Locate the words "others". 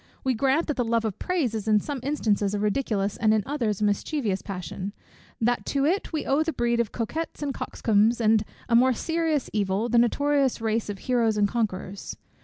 3.45-3.81